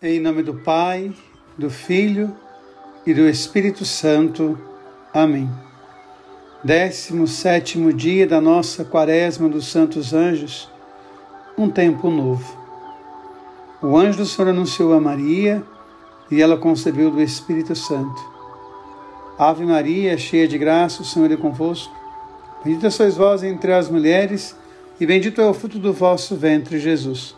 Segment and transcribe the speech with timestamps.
[0.00, 1.12] Em nome do Pai,
[1.58, 2.32] do Filho
[3.04, 4.56] e do Espírito Santo.
[5.12, 5.50] Amém.
[6.62, 10.70] Décimo sétimo dia da nossa quaresma dos Santos Anjos,
[11.58, 12.46] um tempo novo.
[13.82, 15.64] O anjo do Senhor anunciou a Maria
[16.30, 18.22] e ela concebeu do Espírito Santo.
[19.36, 21.92] Ave Maria, cheia de graça, o Senhor é convosco.
[22.64, 24.54] Bendita sois vós entre as mulheres
[25.00, 27.37] e bendito é o fruto do vosso ventre, Jesus.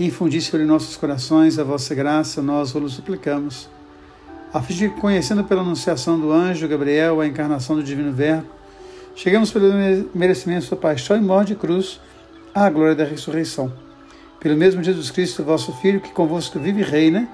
[0.00, 3.68] Infundi sobre nossos corações a vossa graça, nós vos suplicamos.
[4.52, 8.46] A fim de, conhecendo pela anunciação do anjo Gabriel a encarnação do Divino Verbo,
[9.14, 9.70] chegamos pelo
[10.14, 12.00] merecimento da sua paixão e morte de cruz
[12.54, 13.70] à glória da ressurreição.
[14.40, 17.28] Pelo mesmo Jesus Cristo, vosso Filho, que convosco vive e reina,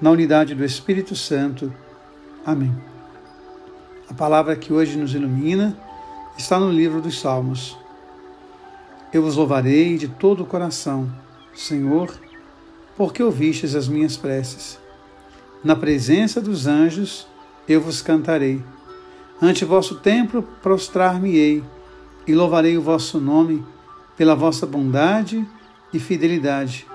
[0.00, 1.72] na unidade do Espírito Santo.
[2.44, 2.74] Amém.
[4.10, 5.76] A palavra que hoje nos ilumina
[6.36, 7.78] está no livro dos Salmos.
[9.12, 11.08] Eu vos louvarei de todo o coração
[11.54, 12.12] Senhor,
[12.96, 14.78] porque ouvistes as minhas preces.
[15.62, 17.26] Na presença dos anjos
[17.68, 18.62] eu vos cantarei.
[19.40, 21.62] Ante vosso templo prostrar-me-ei
[22.26, 23.64] e louvarei o vosso nome
[24.16, 25.46] pela vossa bondade
[25.92, 26.86] e fidelidade.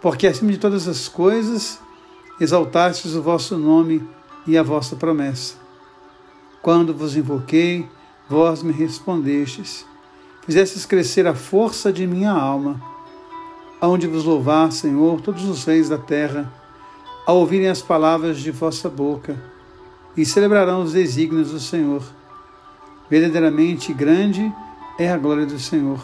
[0.00, 1.78] Porque acima de todas as coisas
[2.40, 4.06] exaltastes o vosso nome
[4.46, 5.54] e a vossa promessa.
[6.60, 7.88] Quando vos invoquei,
[8.28, 9.86] vós me respondestes.
[10.44, 12.93] Fizestes crescer a força de minha alma
[13.84, 16.50] aonde vos louvar, Senhor, todos os reis da terra,
[17.26, 19.36] ao ouvirem as palavras de vossa boca,
[20.16, 22.02] e celebrarão os desígnios do Senhor.
[23.10, 24.50] Verdadeiramente grande
[24.98, 26.00] é a glória do Senhor.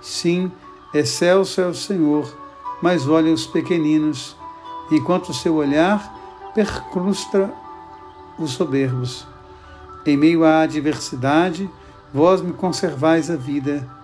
[0.00, 0.52] Sim,
[0.94, 2.32] excelso é o Senhor,
[2.80, 4.36] mas olha os pequeninos,
[4.88, 6.14] enquanto o seu olhar
[6.54, 7.52] percrustra
[8.38, 9.26] os soberbos.
[10.06, 11.68] Em meio à adversidade,
[12.14, 13.97] vós me conservais a vida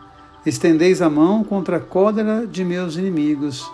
[0.47, 3.67] Estendeis a mão contra a cólera de meus inimigos.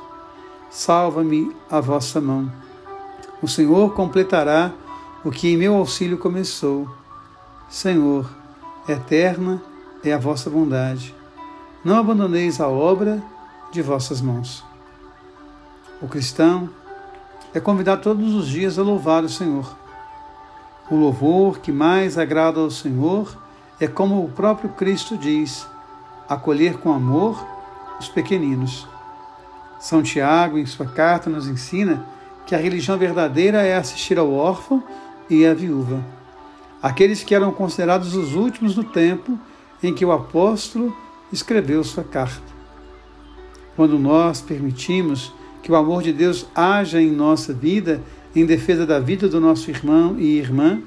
[0.71, 2.51] Salva-me a vossa mão.
[3.43, 4.73] O Senhor completará
[5.25, 6.89] o que em meu auxílio começou.
[7.69, 8.31] Senhor,
[8.89, 9.61] eterna
[10.05, 11.13] é a vossa bondade.
[11.85, 13.21] Não abandoneis a obra
[13.73, 14.65] de vossas mãos.
[16.01, 16.71] O cristão
[17.53, 19.77] é convidado todos os dias a louvar o Senhor.
[20.89, 23.37] O louvor que mais agrada ao Senhor
[23.81, 25.67] é como o próprio Cristo diz:
[26.31, 27.45] acolher com amor
[27.99, 28.87] os pequeninos.
[29.81, 32.07] São Tiago, em sua carta, nos ensina
[32.47, 34.83] que a religião verdadeira é assistir ao órfão
[35.29, 36.05] e à viúva,
[36.81, 39.37] aqueles que eram considerados os últimos no tempo
[39.83, 40.97] em que o apóstolo
[41.33, 42.43] escreveu sua carta.
[43.75, 45.33] Quando nós permitimos
[45.63, 48.01] que o amor de Deus haja em nossa vida
[48.35, 50.81] em defesa da vida do nosso irmão e irmã,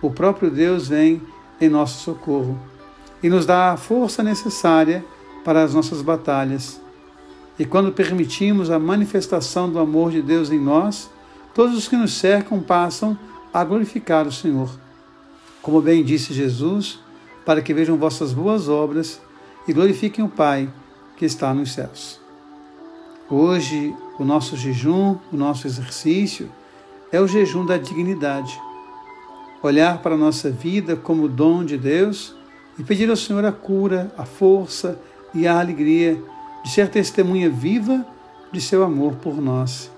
[0.00, 1.20] o próprio Deus vem
[1.60, 2.71] em nosso socorro
[3.22, 5.04] e nos dá a força necessária
[5.44, 6.80] para as nossas batalhas.
[7.58, 11.10] E quando permitimos a manifestação do amor de Deus em nós,
[11.54, 13.16] todos os que nos cercam passam
[13.52, 14.70] a glorificar o Senhor.
[15.60, 16.98] Como bem disse Jesus,
[17.44, 19.20] para que vejam vossas boas obras
[19.68, 20.68] e glorifiquem o Pai
[21.16, 22.20] que está nos céus.
[23.30, 26.50] Hoje, o nosso jejum, o nosso exercício,
[27.10, 28.60] é o jejum da dignidade.
[29.62, 32.34] Olhar para a nossa vida como dom de Deus
[32.78, 34.98] e pedir ao Senhor a cura, a força
[35.34, 36.20] e a alegria
[36.64, 38.04] de ser testemunha viva
[38.50, 39.90] de seu amor por nós.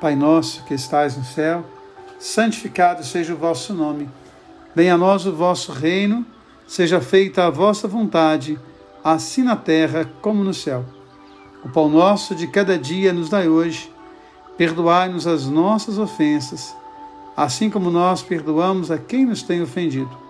[0.00, 1.64] Pai nosso que estais no céu,
[2.18, 4.08] santificado seja o vosso nome.
[4.74, 6.24] Venha a nós o vosso reino,
[6.66, 8.58] seja feita a vossa vontade,
[9.04, 10.84] assim na terra como no céu.
[11.64, 13.92] O pão nosso de cada dia nos dai hoje.
[14.56, 16.74] Perdoai-nos as nossas ofensas,
[17.36, 20.29] assim como nós perdoamos a quem nos tem ofendido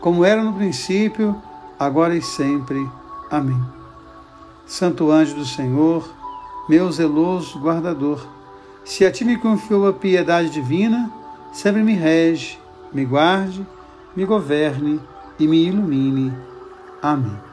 [0.00, 1.40] como era no princípio,
[1.78, 2.88] agora e sempre.
[3.30, 3.60] Amém.
[4.66, 6.08] Santo anjo do Senhor,
[6.68, 8.26] meu zeloso guardador,
[8.84, 11.10] se a ti me confiou a piedade divina,
[11.52, 12.58] sempre me rege,
[12.92, 13.66] me guarde
[14.16, 14.98] me governe
[15.38, 16.32] e me ilumine.
[17.02, 17.45] Amém.